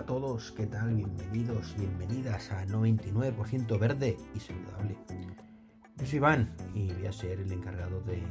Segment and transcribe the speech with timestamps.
[0.00, 0.94] a todos, ¿qué tal?
[0.94, 4.96] Bienvenidos, bienvenidas a 99% verde y saludable.
[5.98, 8.22] Yo soy Iván y voy a ser el encargado de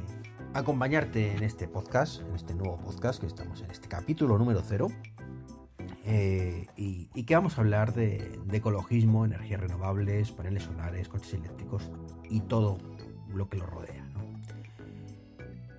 [0.52, 4.88] acompañarte en este podcast, en este nuevo podcast que estamos en este capítulo número 0.
[6.06, 11.88] Eh, y, que vamos a hablar de, ecologismo, energías renovables, paneles solares, coches eléctricos
[12.28, 12.78] y todo
[13.28, 14.09] lo que lo rodea.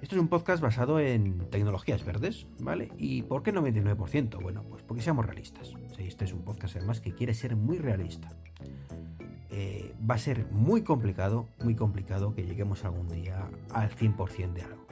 [0.02, 2.92] Esto es un podcast basado en tecnologías verdes, ¿vale?
[2.98, 4.42] ¿Y por qué 99%?
[4.42, 5.76] Bueno, pues porque seamos realistas.
[6.00, 8.30] este es un podcast además que quiere ser muy realista.
[9.52, 14.64] Eh, va a ser muy complicado, muy complicado que lleguemos algún día al 100% de
[14.64, 14.88] algo.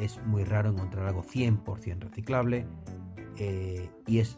[0.00, 2.64] es muy raro encontrar algo 100% reciclable
[3.38, 4.36] eh, y es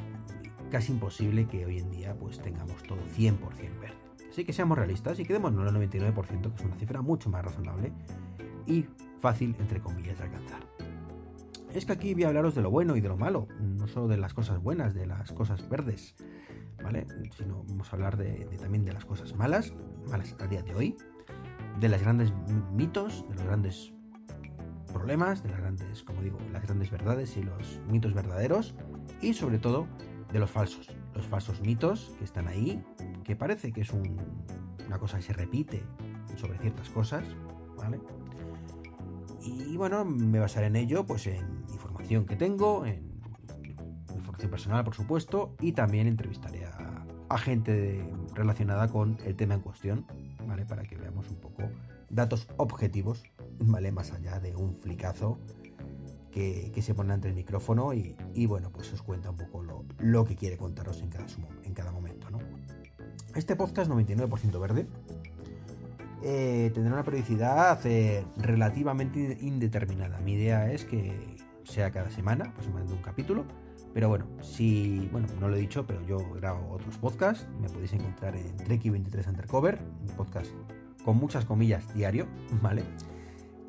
[0.70, 3.38] casi imposible que hoy en día pues tengamos todo 100%
[3.80, 3.98] verde.
[4.30, 7.44] Así que seamos realistas y quedémonos en el 99%, que es una cifra mucho más
[7.44, 7.92] razonable
[8.66, 8.86] y
[9.20, 10.60] fácil, entre comillas, de alcanzar.
[11.72, 14.08] Es que aquí voy a hablaros de lo bueno y de lo malo, no solo
[14.08, 16.16] de las cosas buenas, de las cosas verdes,
[16.82, 17.06] ¿vale?
[17.36, 19.72] Sino vamos a hablar de, también de las cosas malas,
[20.08, 20.96] malas a día de hoy,
[21.78, 22.32] de los grandes
[22.72, 23.92] mitos, de los grandes
[24.92, 28.74] problemas, de las grandes, como digo, las grandes verdades y los mitos verdaderos,
[29.20, 29.86] y sobre todo
[30.32, 32.82] de los falsos, los falsos mitos que están ahí,
[33.22, 35.84] que parece que es una cosa que se repite
[36.36, 37.24] sobre ciertas cosas,
[37.76, 38.00] ¿vale?
[39.42, 43.10] Y bueno, me basaré en ello, pues en información que tengo, en
[44.14, 50.04] información personal, por supuesto, y también entrevistaré a, gente relacionada con el tema en cuestión,
[50.48, 50.66] ¿vale?
[50.66, 51.62] Para que veamos un poco
[52.10, 53.22] datos objetivos,
[53.60, 53.92] ¿vale?
[53.92, 55.38] Más allá de un flicazo
[56.32, 59.62] que, se pone ante el micrófono y, bueno, pues os cuenta un poco
[59.98, 61.26] lo, que quiere contaros en cada,
[61.62, 62.40] en cada momento, ¿no?
[63.36, 64.88] Este podcast 99% verde
[66.22, 70.18] eh, tendrá una periodicidad eh, relativamente indeterminada.
[70.20, 73.44] Mi idea es que sea cada semana, aproximadamente un capítulo.
[73.94, 77.46] Pero bueno, si, bueno, no lo he dicho, pero yo grabo otros podcasts.
[77.60, 80.50] Me podéis encontrar en Treki23 Undercover, un podcast
[81.04, 82.26] con muchas comillas diario,
[82.62, 82.84] ¿vale?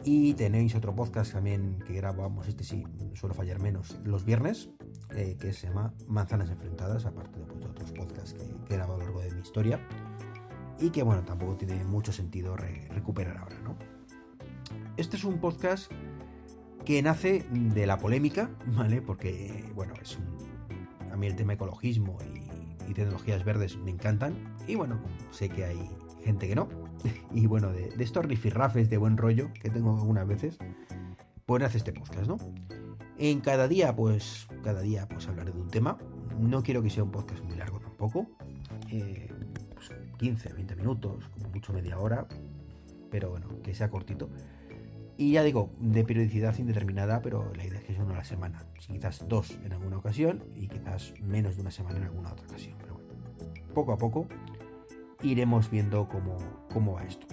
[0.04, 2.84] Y tenéis otro podcast también que grabamos, este sí,
[3.14, 4.70] suelo fallar menos, los viernes,
[5.12, 8.96] eh, que se llama Manzanas Enfrentadas, aparte de, pues, otros podcasts que, que he grabado
[8.96, 9.80] a lo largo de mi historia
[10.82, 13.76] y que bueno, tampoco tiene mucho sentido recuperar ahora, ¿no?
[14.98, 15.92] Este es un podcast
[16.86, 19.02] que nace de la polémica, ¿vale?
[19.02, 21.12] Porque, bueno, es un...
[21.12, 22.42] A mí el tema ecologismo y,
[22.94, 24.34] tecnologías verdes me encantan
[24.68, 25.00] y bueno,
[25.32, 25.90] sé que hay
[26.26, 26.68] gente que no.
[27.34, 30.58] Y bueno, de, estos rifirrafes de buen rollo que tengo algunas veces,
[31.46, 32.38] pues nace este podcast, ¿no?
[33.18, 35.98] En cada día, pues, cada día, pues hablaré de un tema.
[36.38, 38.28] No quiero que sea un podcast muy largo tampoco.
[38.90, 39.31] Eh,
[40.22, 42.28] 15, 20 minutos, como mucho media hora,
[43.10, 44.30] pero bueno, que sea cortito.
[45.18, 48.24] Y ya digo, de periodicidad indeterminada, pero la idea es que sea uno a la
[48.24, 48.64] semana.
[48.76, 52.76] Quizás dos en alguna ocasión y quizás menos de una semana en alguna otra ocasión.
[52.80, 53.14] Pero bueno,
[53.74, 54.28] poco a poco
[55.24, 56.38] iremos viendo cómo,
[56.72, 57.26] cómo va esto.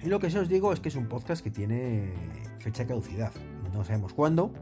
[0.00, 2.12] Y lo que sí os digo es que es un podcast que tiene
[2.60, 3.32] fecha de caducidad.
[3.72, 4.52] No sabemos cuándo,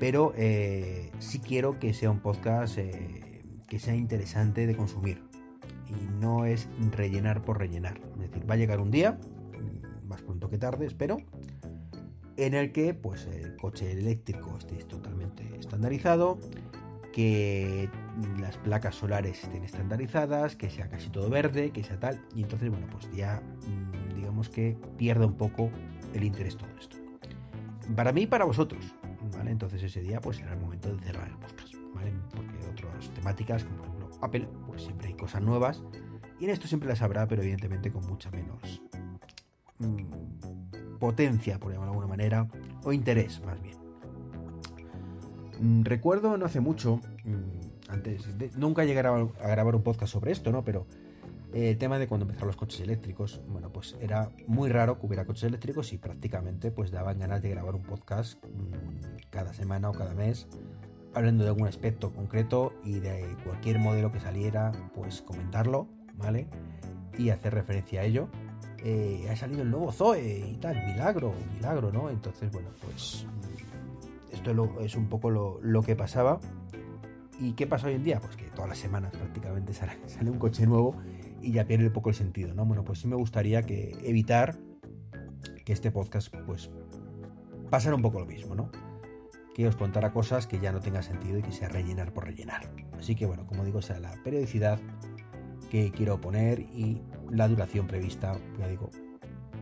[0.00, 5.33] pero eh, sí quiero que sea un podcast eh, que sea interesante de consumir
[6.24, 8.00] no es rellenar por rellenar.
[8.14, 9.18] Es decir, va a llegar un día,
[10.08, 11.18] más pronto que tarde, espero,
[12.36, 16.38] en el que pues el coche eléctrico esté totalmente estandarizado,
[17.12, 17.90] que
[18.40, 22.70] las placas solares estén estandarizadas, que sea casi todo verde, que sea tal, y entonces
[22.70, 25.70] bueno, pues ya mm, digamos que pierda un poco
[26.14, 26.96] el interés todo esto.
[27.94, 28.94] Para mí y para vosotros,
[29.36, 29.50] ¿vale?
[29.50, 32.12] Entonces ese día pues será el momento de cerrar el podcast, ¿vale?
[32.34, 35.82] Porque otras temáticas, como por ejemplo Apple, pues siempre hay cosas nuevas.
[36.44, 38.82] Y en esto siempre las habrá, pero evidentemente con mucha menos
[39.78, 42.46] mm, potencia, por llamarlo de alguna manera,
[42.82, 43.78] o interés más bien.
[45.58, 48.28] Mm, recuerdo no hace mucho, mm, antes,
[48.58, 50.62] nunca llegué a, grabar un podcast sobre esto, ¿no?
[50.64, 50.86] Pero
[51.54, 55.06] eh, el tema de cuando empezaron los coches eléctricos, bueno, pues era muy raro que
[55.06, 58.38] hubiera coches eléctricos y prácticamente pues daban ganas de grabar un podcast
[59.30, 60.46] cada semana o cada mes
[61.14, 66.46] hablando de algún aspecto concreto y de cualquier modelo que saliera, pues comentarlo, ¿vale?
[67.18, 68.28] Y hacer referencia a ello.
[68.78, 72.10] Eh, ha salido el nuevo Zoe y tal, milagro, milagro, ¿no?
[72.10, 73.26] Entonces, bueno, pues
[74.30, 76.40] esto es un poco lo, que pasaba.
[77.40, 78.20] ¿Y qué pasa hoy en día?
[78.20, 80.96] Pues que todas las semanas prácticamente sale, un coche nuevo
[81.40, 82.64] y ya pierde un poco el sentido, ¿no?
[82.64, 84.56] Bueno, pues sí me gustaría que evitar
[85.64, 86.70] que este podcast, pues,
[87.70, 88.70] pasara un poco lo mismo, ¿no?
[89.54, 92.68] que os contara cosas que ya no tenga sentido y que sea rellenar por rellenar.
[92.98, 94.80] Así que bueno, como digo, sea la periodicidad
[95.70, 98.90] que quiero poner y la duración prevista, ya digo,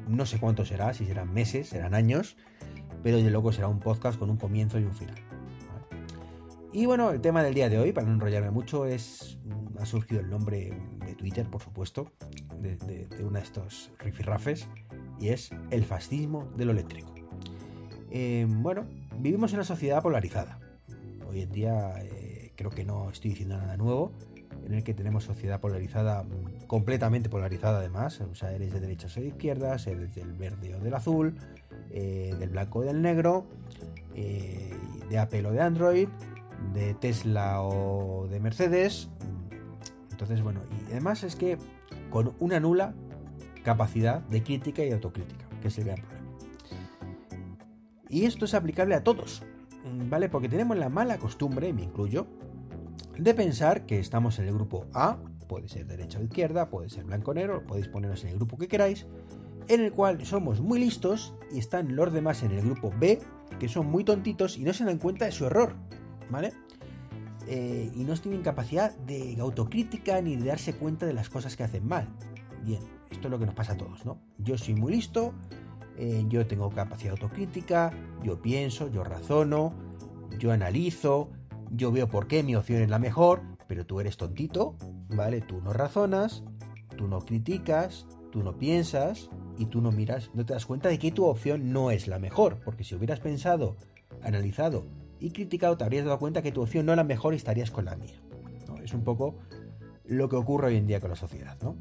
[0.09, 2.37] no sé cuánto será, si serán meses, serán años,
[3.03, 5.17] pero desde luego será un podcast con un comienzo y un final.
[6.73, 9.39] Y bueno, el tema del día de hoy, para no enrollarme mucho, es.
[9.45, 10.73] Mm, ha surgido el nombre
[11.05, 12.13] de Twitter, por supuesto,
[12.61, 14.69] de, de, uno de estos rifirrafes,
[15.19, 17.13] y es el fascismo de lo eléctrico.
[18.11, 18.87] Eh, bueno,
[19.19, 20.61] vivimos en una sociedad polarizada.
[21.29, 24.13] Hoy en día eh, creo que no estoy diciendo nada nuevo,
[24.73, 29.17] en el que tenemos sociedad polarizada, mm, completamente polarizada además, o sea, eres de derechas
[29.17, 31.35] o de izquierdas, eres del verde o del azul,
[31.91, 33.47] eh, del blanco o del negro,
[34.15, 36.09] de Apple o de Android,
[36.73, 39.09] de Tesla o de Mercedes.
[40.11, 41.59] Entonces, bueno, y además es que
[42.11, 42.95] con una nula
[43.65, 46.23] capacidad de crítica y autocrítica, que es el gran problema.
[48.09, 49.43] Y esto es aplicable a todos,
[50.09, 50.29] ¿vale?
[50.29, 52.27] Porque tenemos la mala costumbre, me incluyo,
[53.19, 55.19] de pensar que estamos en el grupo A,
[55.49, 58.57] puede ser derecha o izquierda, puede ser blanco o negro, podéis poneros en el grupo
[58.57, 59.07] que queráis,
[59.69, 63.21] en el cual somos muy listos y están los demás en el grupo B,
[63.59, 65.75] que son muy tontitos y no se dan cuenta de su error,
[66.31, 66.53] ¿vale?
[67.47, 71.65] Eh, y no tienen capacidad de autocrítica ni de darse cuenta de las cosas que
[71.65, 72.09] hacen mal.
[72.65, 72.81] Bien,
[73.11, 74.19] esto es lo que nos pasa a todos, ¿no?
[74.39, 75.35] Yo soy muy listo,
[75.97, 77.93] eh, yo tengo capacidad autocrítica,
[78.23, 79.75] yo pienso, yo razono,
[80.39, 81.31] yo analizo,
[81.73, 84.77] yo veo por qué mi opción es la mejor, pero tú eres tontito,
[85.09, 85.41] ¿vale?
[85.41, 86.45] Tú no razonas,
[86.97, 90.99] tú no criticas, tú no piensas y tú no miras, no te das cuenta de
[90.99, 93.77] que tu opción no es la mejor, porque si hubieras pensado,
[94.23, 94.85] analizado
[95.19, 97.71] y criticado, te habrías dado cuenta que tu opción no es la mejor y estarías
[97.71, 98.21] con la mía.
[98.85, 99.39] Es un poco
[100.05, 101.57] lo que ocurre hoy en día con la sociedad.
[101.63, 101.77] ¿no?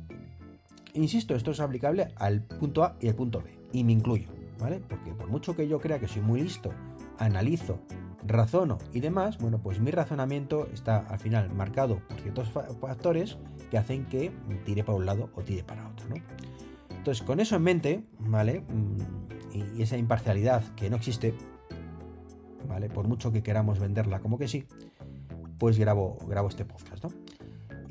[0.94, 4.30] Insisto, esto es aplicable al punto A y al punto B, y me incluyo,
[4.60, 4.80] ¿vale?
[4.88, 6.72] Porque por mucho que yo crea que soy muy listo,
[7.18, 7.80] analizo,
[8.26, 13.38] razono y demás, bueno, pues mi razonamiento está al final marcado por ciertos factores
[13.70, 14.32] que hacen que
[14.66, 16.16] tire para un lado o tire para otro, ¿no?
[16.90, 18.62] Entonces, con eso en mente, ¿vale?
[18.62, 21.34] Mm, y esa imparcialidad que no existe,
[22.68, 22.90] ¿vale?
[22.90, 24.68] Por mucho que queramos venderla como que sí,
[25.58, 27.10] pues grabo, grabo este podcast, ¿no?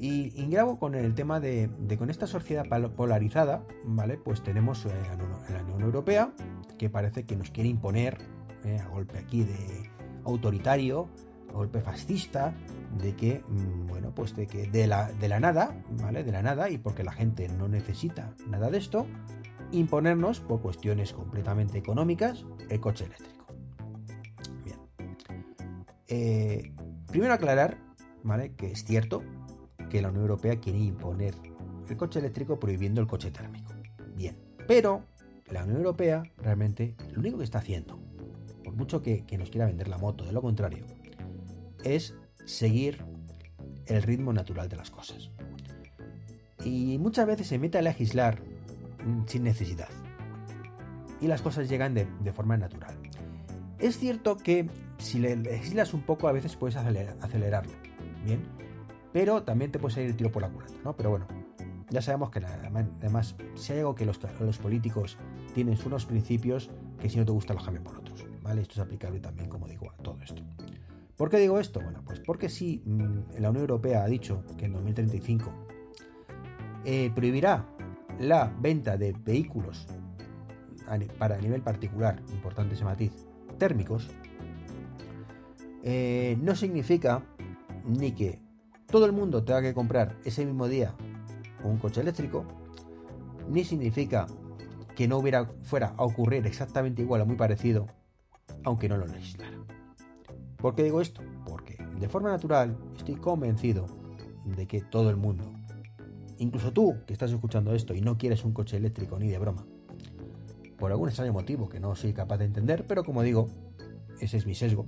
[0.02, 1.68] Y, grabo con el tema de,
[1.98, 2.64] con esta sociedad
[2.96, 4.16] polarizada, ¿vale?
[4.16, 4.90] Pues tenemos eh,
[5.52, 6.32] la Unión Europea,
[6.78, 8.16] que parece que nos quiere imponer,
[8.64, 9.90] eh, a golpe aquí de
[10.32, 11.08] autoritario,
[11.52, 12.54] golpe fascista,
[12.98, 16.24] de que, mm, bueno, pues de que de la, de la nada, ¿vale?
[16.24, 19.06] De la nada, y porque la gente no necesita nada de esto,
[19.72, 23.46] imponernos por cuestiones completamente económicas el coche eléctrico.
[24.64, 24.78] Bien.
[26.08, 26.72] Eh,
[27.06, 27.78] primero aclarar,
[28.22, 28.54] ¿vale?
[28.54, 29.22] Que es cierto
[29.88, 31.34] que la Unión Europea quiere imponer
[31.88, 33.72] el coche eléctrico prohibiendo el coche térmico.
[34.14, 34.36] Bien,
[34.66, 35.04] pero
[35.50, 38.00] la Unión Europea realmente lo único que está haciendo,
[38.80, 40.84] mucho que, nos quiera vender la moto, de lo contrario,
[41.84, 42.14] es
[42.46, 43.04] seguir
[43.86, 45.30] el ritmo natural de las cosas.
[46.64, 48.40] Y muchas veces se mete a legislar
[49.04, 49.88] mm, sin necesidad.
[51.20, 52.96] Y las cosas llegan de, forma natural.
[53.78, 54.68] Es cierto que
[54.98, 57.72] si le legislas un poco a veces puedes acelerarlo.
[58.24, 58.40] Bien,
[59.12, 60.96] pero también te puede salir el tiro por la culata, ¿no?
[60.96, 61.26] Pero bueno,
[61.90, 64.18] ya sabemos que además, si hay algo que los,
[64.58, 65.18] políticos
[65.54, 68.24] tienen unos principios que si no te gusta los cambian por otros,
[68.58, 70.43] Esto es aplicable también, como digo, a todo esto.
[71.17, 71.81] ¿Por qué digo esto?
[71.81, 75.52] Bueno, pues porque si mm, la Unión Europea ha dicho que en 2035
[76.85, 77.67] eh, prohibirá
[78.19, 79.87] la venta de vehículos
[81.19, 83.12] para nivel particular, importante ese matiz,
[83.59, 84.09] térmicos,
[85.83, 87.23] eh, no significa
[87.85, 88.40] ni que
[88.87, 90.95] todo el mundo tenga que comprar ese mismo día
[91.62, 92.45] un coche eléctrico,
[93.49, 94.26] ni significa
[94.97, 97.87] que no hubiera, fuera a ocurrir exactamente igual o muy parecido,
[98.64, 99.59] aunque no lo legislara.
[100.57, 101.23] ¿Por qué digo esto?
[101.47, 103.87] Porque de forma natural estoy convencido
[104.45, 105.52] de que todo el mundo,
[106.38, 109.64] incluso tú que estás escuchando esto y no quieres un coche eléctrico ni de broma,
[110.78, 113.49] por algún extraño motivo que no soy capaz de entender, pero como digo,
[114.21, 114.87] ese es mi sesgo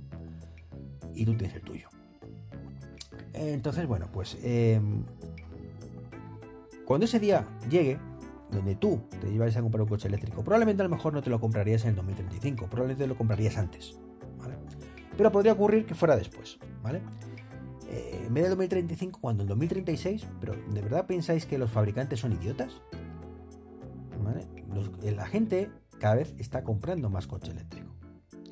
[1.13, 1.89] y tú tienes el tuyo.
[3.33, 5.03] Entonces, bueno, pues em,
[6.85, 7.99] cuando ese día llegue,
[8.53, 11.29] donde tú te llevarías a comprar un coche eléctrico, probablemente a lo mejor no te
[11.29, 13.97] lo comprarías en el 2035, probablemente lo comprarías antes,
[14.37, 14.55] ¿vale?
[15.17, 17.01] Pero podría ocurrir que fuera después, ¿vale?
[17.89, 22.19] Eh, en vez de 2035, cuando en 2036, pero ¿de verdad pensáis que los fabricantes
[22.19, 22.81] son idiotas?
[24.23, 24.47] ¿Vale?
[25.11, 25.69] la gente
[25.99, 27.93] cada vez está comprando más coche eléctrico.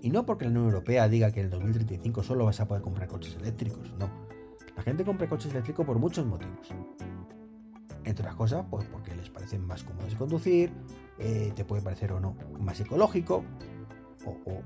[0.01, 2.84] Y no porque la Unión Europea diga que en el 2035 solo vas a poder
[2.84, 4.10] comprar coches eléctricos, no
[4.75, 6.70] la gente compra coches eléctricos por muchos motivos.
[8.12, 10.72] Otras cosas, pues porque les parecen más cómodos de conducir,
[11.18, 13.44] eh, te puede parecer o no más ecológico,
[14.25, 14.62] o,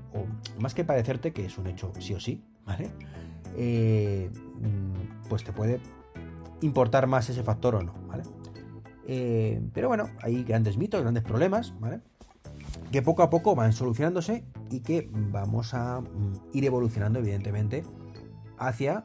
[0.58, 2.90] más que parecerte que es un hecho sí o sí, ¿vale?
[3.56, 5.80] Eh, mm, pues te puede
[6.60, 8.24] importar más ese factor o no, ¿vale?
[9.06, 12.00] Eh, pero bueno, hay grandes mitos, grandes problemas, ¿vale?
[12.90, 17.84] Que poco a poco van solucionándose y que vamos a mm, ir evolucionando, evidentemente,
[18.58, 19.04] hacia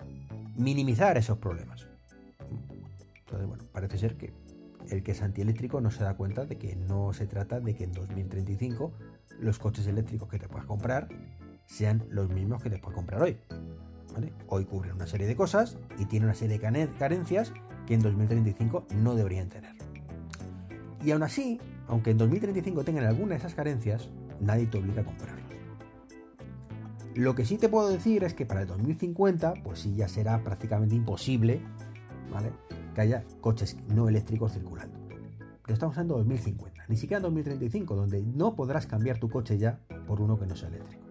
[0.57, 1.90] minimizar esos problemas.
[3.47, 4.33] Bueno, parece ser que
[4.89, 7.83] el que es antieléctrico no se da cuenta de que no se trata de que
[7.83, 8.91] en 2035
[9.39, 11.07] los coches eléctricos que te puedas comprar
[11.65, 13.37] sean los mismos que te puedes comprar hoy.
[14.47, 17.53] Hoy cubren una serie de cosas y tienen una serie de carencias
[17.87, 19.75] que en 2035 no deberían tener.
[21.03, 25.05] Y aún así, aunque en 2035 tengan alguna de esas carencias, nadie te obliga a
[25.05, 25.41] comprarlos.
[27.15, 30.43] Lo que sí te puedo decir es que para el 2050, pues sí ya será
[30.43, 31.61] prácticamente imposible,
[32.31, 32.51] ¿vale?
[32.93, 34.99] Que haya coches no eléctricos circulando.
[35.63, 39.57] Pero estamos hablando de 2050, ni siquiera en 2035, donde no podrás cambiar tu coche
[39.57, 41.05] ya por uno que no sea eléctrico.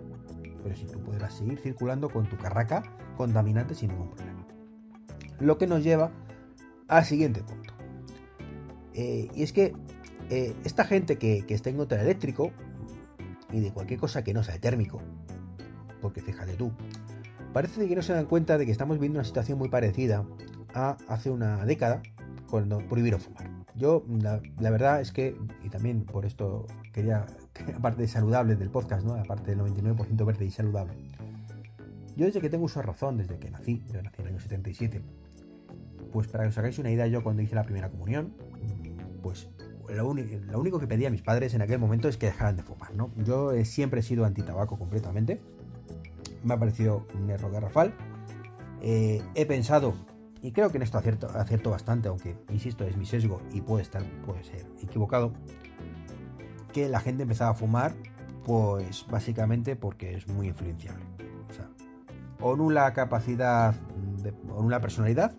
[0.63, 2.83] Pero sí tú podrás seguir circulando con tu carraca
[3.17, 4.47] contaminante sin ningún problema.
[5.39, 6.11] Lo que nos lleva
[6.89, 7.73] al siguiente punto.
[8.93, 9.75] Eh, y es que
[10.29, 12.51] eh, esta gente que, que está en contra eléctrico
[13.53, 15.01] y de cualquier cosa que no sea térmico,
[16.01, 16.73] porque fíjate tú,
[17.53, 20.25] parece que no se dan cuenta de que estamos viviendo una situación muy parecida
[20.75, 22.03] hace una década
[22.49, 23.49] cuando prohibieron fumar.
[23.75, 27.27] Yo, la, verdad es que, y también por esto quería,
[27.77, 29.15] aparte de saludable del podcast, ¿no?
[29.15, 30.95] aparte del 99% verde y saludable,
[32.17, 35.01] yo desde que tengo uso razón, desde que nací, yo nací en el año 77,
[36.13, 38.35] pues para que os hagáis una idea, yo cuando hice la primera comunión,
[39.23, 39.49] pues
[39.89, 42.95] lo, único que pedía a mis padres en aquel momento es que dejaran de fumar,
[42.95, 43.11] ¿no?
[43.25, 45.41] Yo siempre he sido anti-tabaco completamente,
[46.45, 47.95] me ha parecido un error garrafal.
[48.83, 49.95] Eh, he pensado,
[50.43, 54.03] y creo que en esto acierto, bastante, aunque insisto, es mi sesgo y puede estar,
[54.25, 55.33] puede ser equivocado,
[56.73, 57.95] que la gente empezaba a fumar,
[58.45, 61.05] pues básicamente porque es muy influenciable.
[61.51, 61.69] O sea,
[62.41, 63.75] o nula capacidad,
[64.49, 65.35] o nula personalidad,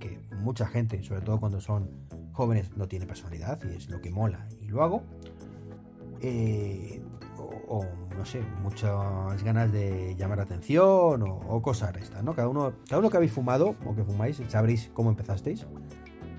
[0.00, 1.90] que mucha gente, sobre todo cuando son
[2.32, 5.02] jóvenes, no tiene personalidad y es lo que mola y lo hago.
[6.20, 7.02] Eh,
[7.68, 7.84] o,
[8.22, 12.36] no sé, muchas ganas de llamar la atención o, cosas estas, ¿no?
[12.36, 15.66] Cada uno, cada uno que habéis fumado o que fumáis, sabréis cómo empezasteis.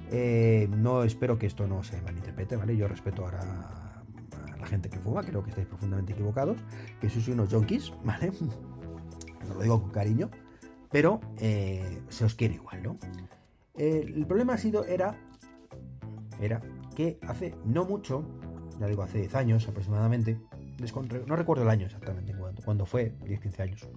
[0.10, 2.78] Eh, no espero que esto no se malinterprete, ¿vale?
[2.78, 6.58] Yo respeto ahora a la gente que fuma, creo que estáis profundamente equivocados,
[7.02, 8.32] que sois unos junkies, ¿vale?
[9.46, 10.30] No lo digo con cariño,
[10.90, 12.98] pero eh, se os quiere igual, ¿no?
[13.76, 15.18] el problema ha sido, era,
[16.40, 16.62] era
[16.96, 18.24] que hace no mucho,
[18.80, 20.40] ya digo hace 10 años aproximadamente,
[21.28, 23.88] no recuerdo el año exactamente, cuando, fue, 10-15 años.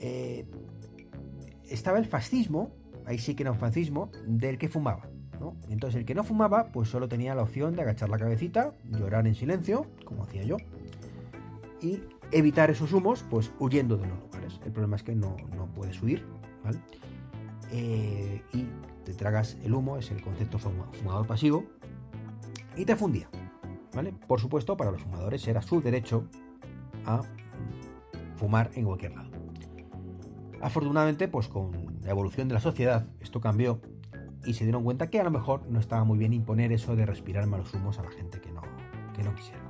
[0.00, 0.46] Eh,
[1.68, 2.70] estaba el fascismo,
[3.06, 5.08] ahí sí que era un fascismo, del que fumaba.
[5.68, 9.26] Entonces el que no fumaba, pues solo tenía la opción de agachar la cabecita, llorar
[9.26, 10.56] en silencio, como hacía yo,
[11.80, 12.00] y
[12.30, 14.60] evitar esos humos, pues huyendo de los lugares.
[14.64, 15.36] El problema es que no,
[15.74, 16.24] puedes huir,
[17.72, 18.66] eh, y
[19.04, 21.64] te tragas el humo, es el concepto fumador pasivo,
[22.76, 23.28] y te fundía.
[24.26, 26.28] Por supuesto, para los fumadores era su derecho
[27.06, 27.22] a
[28.36, 29.30] fumar en cualquier lado.
[30.60, 33.80] Afortunadamente, pues con la evolución de la sociedad, esto cambió
[34.44, 37.06] y se dieron cuenta que a lo mejor no estaba muy bien imponer eso de
[37.06, 38.62] respirar malos humos a la gente que no,
[39.14, 39.60] que no quisiera.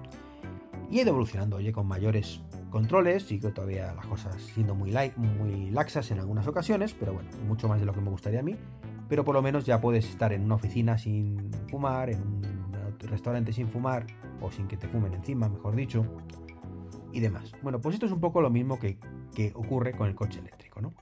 [0.90, 2.40] Y ha ido evolucionando, oye, con mayores
[2.70, 7.68] controles, sigo todavía las cosas siendo muy, muy laxas en algunas ocasiones, pero bueno, mucho
[7.68, 8.56] más de lo que me gustaría a mí.
[9.08, 12.53] Pero por lo menos ya puedes estar en una oficina sin fumar, en un
[13.08, 14.06] restaurante sin fumar
[14.40, 16.04] o sin que te fumen encima, mejor dicho,
[17.12, 17.52] y demás.
[17.62, 18.98] Bueno, pues esto es un poco lo mismo que,
[19.54, 20.94] ocurre con el coche eléctrico, ¿no?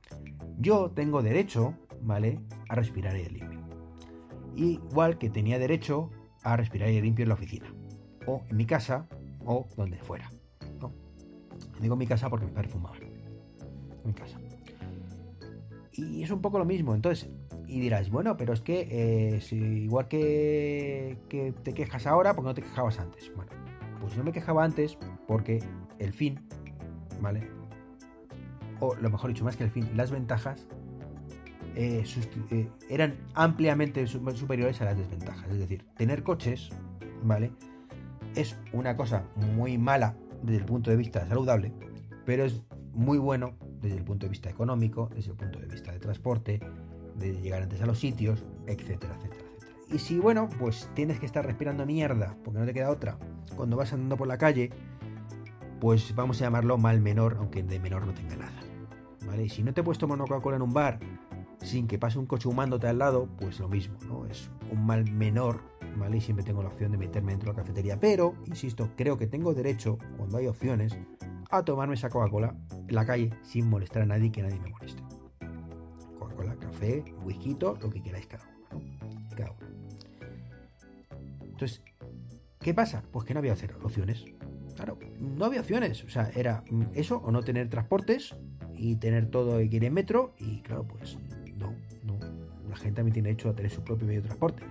[0.59, 3.61] Yo tengo derecho, ¿vale?, a respirar aire limpio.
[4.57, 6.11] Igual que tenía derecho
[6.43, 7.75] a respirar aire limpio en la oficina,
[8.27, 9.07] o en mi casa,
[9.45, 10.31] o donde fuera.
[11.81, 12.97] Digo mi casa porque mi padre fumaba.
[14.05, 14.39] En casa.
[15.93, 16.95] Y es un poco lo mismo.
[16.95, 17.29] Entonces,
[17.73, 22.49] y dirás, bueno, pero es que eh, igual que, que, te quejas ahora, ¿por qué
[22.49, 23.33] no te quejabas antes?
[23.35, 23.51] Bueno,
[23.99, 25.63] pues no me quejaba antes porque
[25.99, 26.39] el fin,
[27.23, 27.49] ¿vale?
[28.79, 30.67] O lo mejor dicho, más que el fin, las ventajas
[31.75, 32.05] eh,
[32.51, 35.49] eh, eran ampliamente superiores a las desventajas.
[35.51, 36.69] Es decir, tener coches,
[37.23, 37.53] ¿vale?
[38.35, 39.25] Es una cosa
[39.57, 41.73] muy mala desde el punto de vista saludable,
[42.27, 42.61] pero es
[42.93, 46.61] muy bueno desde el punto de vista económico, desde el punto de vista de transporte,
[47.17, 49.87] de llegar antes a los sitios, etcétera, etcétera, etcétera.
[49.93, 53.19] Y si, bueno, pues tienes que estar respirando mierda, porque no te queda otra,
[53.57, 54.71] cuando vas andando por la calle,
[55.81, 58.61] pues vamos a llamarlo mal menor, aunque de menor no tenga nada.
[59.27, 59.45] ¿Vale?
[59.45, 60.99] Y si no te he puesto una Coca-Cola en un bar
[61.59, 64.27] sin que pase un coche humándote al lado, pues lo mismo, ¿no?
[64.27, 65.61] Es un mal menor,
[65.97, 66.17] ¿vale?
[66.17, 68.01] Y siempre tengo la opción de meterme dentro de la cafetería.
[68.01, 70.97] Pero, insisto, creo que tengo derecho, cuando hay opciones,
[71.51, 72.55] a tomarme esa Coca-Cola
[72.89, 75.02] en la calle sin molestar a nadie que nadie me moleste
[76.83, 77.05] café,
[77.81, 78.81] lo que queráis cada uno,
[79.37, 79.67] Cada uno.
[81.43, 81.83] Entonces,
[82.61, 83.03] ¿qué pasa?
[83.13, 84.25] Pues que no había opciones.
[84.75, 86.03] Claro, no había opciones.
[86.05, 88.35] O sea, era eso o no tener transportes
[88.75, 90.35] y tener todo y ir en metro.
[90.39, 91.19] Y claro, pues
[91.57, 92.19] no, no.
[92.69, 94.63] La gente también tiene derecho a tener su propio medio de transporte.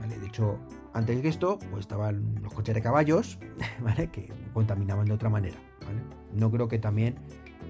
[0.00, 0.18] ¿Vale?
[0.18, 0.58] De hecho,
[0.94, 3.38] antes que esto, pues estaban los coches de caballos,
[3.80, 4.08] ¿vale?
[4.10, 6.02] Que contaminaban de otra manera, ¿vale?
[6.32, 7.16] No creo que también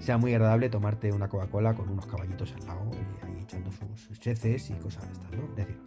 [0.03, 4.27] sea muy agradable tomarte una Coca-Cola con unos caballitos al lado y ahí echando sus
[4.27, 5.43] heces y cosas de estas, ¿no?
[5.45, 5.79] Es decir,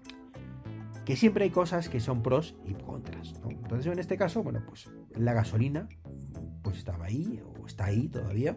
[1.04, 3.50] que siempre hay cosas que son pros y contras, ¿no?
[3.50, 5.86] Entonces, en este caso, bueno, pues la gasolina,
[6.62, 8.56] pues estaba ahí, o está ahí todavía,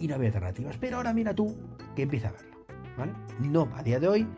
[0.00, 0.76] y no había alternativas.
[0.78, 1.56] Pero ahora mira tú
[1.94, 2.66] que empieza a verlo,
[2.98, 3.12] ¿vale?
[3.38, 4.28] No a día de hoy,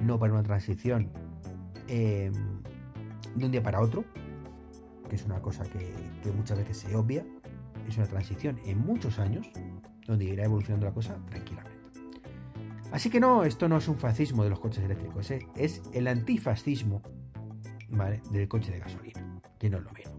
[0.00, 1.10] no para una transición
[1.88, 2.30] eh,
[3.34, 4.04] de un día para otro,
[5.08, 5.92] que es una cosa que
[6.32, 7.24] muchas veces se obvia,
[7.88, 9.50] es una transición en muchos años,
[10.06, 11.76] donde irá evolucionando la cosa tranquilamente.
[12.92, 15.46] Así que no, esto no es un fascismo de los coches eléctricos, ¿eh?
[15.56, 17.02] es el antifascismo
[18.30, 20.16] del coche de gasolina, que no es lo mismo.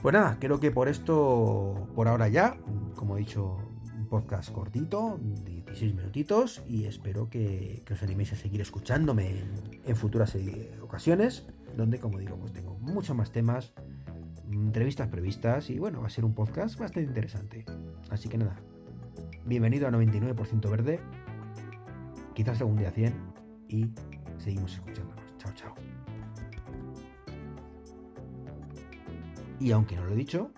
[0.00, 2.56] Pues nada, creo que por esto, por ahora ya,
[2.94, 3.58] como he dicho,
[3.96, 9.80] un podcast cortito, 16 minutitos, y espero que, que os animéis a seguir escuchándome en,
[9.84, 13.72] en futuras eh, ocasiones, donde, como digo, pues tengo muchos más temas,
[14.50, 17.64] entrevistas previstas, y bueno, va a ser un podcast bastante interesante.
[18.10, 18.56] Así que nada,
[19.44, 21.00] bienvenido a 99% verde,
[22.34, 23.14] quizás algún día 100,
[23.68, 23.90] y
[24.38, 25.36] seguimos escuchándonos.
[25.38, 25.74] Chao, chao.
[29.60, 30.50] Y aunque no lo he dicho,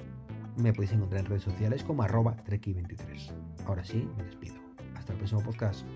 [0.56, 3.32] me podéis encontrar en redes sociales como arroba treki23.
[3.66, 4.56] Ahora sí, me despido.
[4.94, 5.86] Hasta el próximo podcast.